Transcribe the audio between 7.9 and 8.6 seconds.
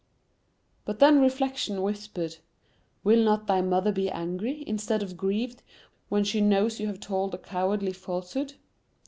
falsehood?"